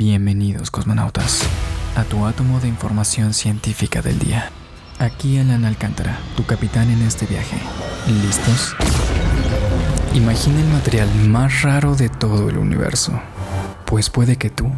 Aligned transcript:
Bienvenidos 0.00 0.70
cosmonautas 0.70 1.42
a 1.96 2.04
tu 2.04 2.24
átomo 2.24 2.60
de 2.60 2.68
información 2.68 3.34
científica 3.34 4.00
del 4.00 4.20
día. 4.20 4.52
Aquí 5.00 5.38
Alan 5.38 5.64
Alcántara, 5.64 6.20
tu 6.36 6.46
capitán 6.46 6.88
en 6.88 7.02
este 7.02 7.26
viaje. 7.26 7.58
¿Listos? 8.06 8.76
Imagina 10.14 10.60
el 10.60 10.68
material 10.68 11.12
más 11.26 11.62
raro 11.62 11.96
de 11.96 12.10
todo 12.10 12.48
el 12.48 12.58
universo, 12.58 13.20
pues 13.86 14.08
puede 14.08 14.36
que 14.36 14.50
tú 14.50 14.70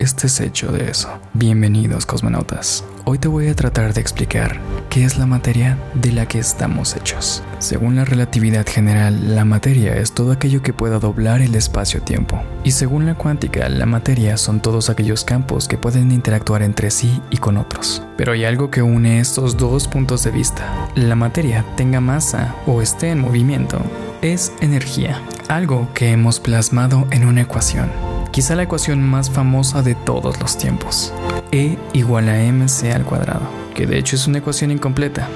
estés 0.00 0.40
hecho 0.40 0.72
de 0.72 0.90
eso. 0.90 1.10
Bienvenidos 1.34 2.06
cosmonautas. 2.06 2.84
Hoy 3.04 3.18
te 3.18 3.28
voy 3.28 3.48
a 3.48 3.54
tratar 3.54 3.92
de 3.92 4.00
explicar 4.00 4.58
qué 4.88 5.04
es 5.04 5.18
la 5.18 5.26
materia 5.26 5.78
de 5.94 6.10
la 6.10 6.26
que 6.26 6.38
estamos 6.38 6.96
hechos. 6.96 7.42
Según 7.58 7.96
la 7.96 8.06
relatividad 8.06 8.66
general, 8.66 9.34
la 9.34 9.44
materia 9.44 9.94
es 9.96 10.12
todo 10.12 10.32
aquello 10.32 10.62
que 10.62 10.72
pueda 10.72 10.98
doblar 10.98 11.42
el 11.42 11.54
espacio-tiempo. 11.54 12.42
Y 12.64 12.70
según 12.70 13.04
la 13.04 13.14
cuántica, 13.14 13.68
la 13.68 13.84
materia 13.84 14.38
son 14.38 14.60
todos 14.60 14.88
aquellos 14.88 15.24
campos 15.24 15.68
que 15.68 15.76
pueden 15.76 16.10
interactuar 16.12 16.62
entre 16.62 16.90
sí 16.90 17.20
y 17.30 17.36
con 17.36 17.58
otros. 17.58 18.02
Pero 18.16 18.32
hay 18.32 18.46
algo 18.46 18.70
que 18.70 18.80
une 18.80 19.20
estos 19.20 19.58
dos 19.58 19.86
puntos 19.86 20.24
de 20.24 20.30
vista. 20.30 20.88
La 20.94 21.14
materia 21.14 21.64
tenga 21.76 22.00
masa 22.00 22.54
o 22.66 22.80
esté 22.80 23.10
en 23.10 23.20
movimiento 23.20 23.78
es 24.22 24.52
energía, 24.60 25.20
algo 25.48 25.88
que 25.94 26.10
hemos 26.10 26.40
plasmado 26.40 27.06
en 27.10 27.26
una 27.26 27.42
ecuación 27.42 28.09
quizá 28.30 28.54
la 28.54 28.64
ecuación 28.64 29.02
más 29.02 29.30
famosa 29.30 29.82
de 29.82 29.94
todos 29.94 30.40
los 30.40 30.56
tiempos. 30.56 31.12
E 31.52 31.78
igual 31.92 32.28
a 32.28 32.36
mc 32.52 32.92
al 32.94 33.04
cuadrado, 33.04 33.48
que 33.74 33.86
de 33.86 33.98
hecho 33.98 34.16
es 34.16 34.26
una 34.26 34.38
ecuación 34.38 34.70
incompleta. 34.70 35.28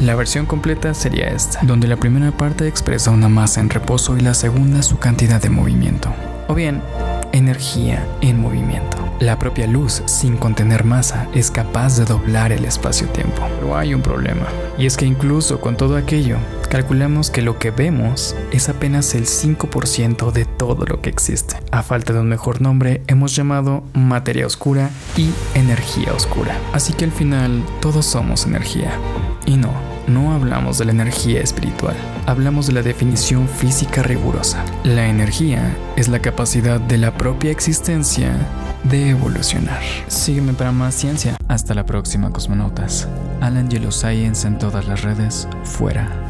La 0.00 0.14
versión 0.14 0.46
completa 0.46 0.94
sería 0.94 1.28
esta, 1.28 1.60
donde 1.62 1.88
la 1.88 1.96
primera 1.96 2.30
parte 2.30 2.66
expresa 2.68 3.10
una 3.10 3.28
masa 3.28 3.60
en 3.60 3.70
reposo 3.70 4.16
y 4.16 4.20
la 4.20 4.34
segunda 4.34 4.82
su 4.82 4.98
cantidad 4.98 5.40
de 5.40 5.50
movimiento. 5.50 6.12
O 6.48 6.54
bien, 6.54 6.82
energía 7.32 8.06
en 8.20 8.40
movimiento. 8.40 8.91
La 9.22 9.38
propia 9.38 9.68
luz, 9.68 10.02
sin 10.06 10.36
contener 10.36 10.82
masa, 10.82 11.28
es 11.32 11.52
capaz 11.52 11.96
de 11.96 12.04
doblar 12.04 12.50
el 12.50 12.64
espacio-tiempo. 12.64 13.40
Pero 13.60 13.76
hay 13.76 13.94
un 13.94 14.02
problema, 14.02 14.48
y 14.76 14.86
es 14.86 14.96
que 14.96 15.06
incluso 15.06 15.60
con 15.60 15.76
todo 15.76 15.96
aquello, 15.96 16.38
calculamos 16.68 17.30
que 17.30 17.40
lo 17.40 17.56
que 17.56 17.70
vemos 17.70 18.34
es 18.50 18.68
apenas 18.68 19.14
el 19.14 19.26
5% 19.26 20.32
de 20.32 20.44
todo 20.44 20.86
lo 20.86 21.00
que 21.00 21.08
existe. 21.08 21.54
A 21.70 21.84
falta 21.84 22.12
de 22.12 22.18
un 22.18 22.28
mejor 22.28 22.60
nombre, 22.60 23.02
hemos 23.06 23.36
llamado 23.36 23.84
materia 23.94 24.44
oscura 24.44 24.90
y 25.16 25.30
energía 25.54 26.12
oscura. 26.12 26.58
Así 26.72 26.92
que 26.92 27.04
al 27.04 27.12
final, 27.12 27.64
todos 27.80 28.04
somos 28.04 28.44
energía. 28.44 28.90
Y 29.46 29.56
no, 29.56 29.70
no 30.08 30.32
hablamos 30.32 30.78
de 30.78 30.86
la 30.86 30.90
energía 30.90 31.40
espiritual, 31.40 31.94
hablamos 32.26 32.66
de 32.66 32.72
la 32.72 32.82
definición 32.82 33.46
física 33.46 34.02
rigurosa. 34.02 34.64
La 34.82 35.06
energía 35.06 35.76
es 35.94 36.08
la 36.08 36.18
capacidad 36.18 36.80
de 36.80 36.98
la 36.98 37.16
propia 37.16 37.52
existencia 37.52 38.34
de 38.84 39.10
evolucionar. 39.10 39.82
Sígueme 40.08 40.52
para 40.52 40.72
más 40.72 40.94
ciencia. 40.94 41.36
Hasta 41.48 41.74
la 41.74 41.86
próxima, 41.86 42.30
cosmonautas. 42.30 43.08
Alan 43.40 43.68
Yellow 43.68 43.92
Science 43.92 44.46
en 44.46 44.58
todas 44.58 44.86
las 44.86 45.02
redes, 45.02 45.48
fuera. 45.64 46.21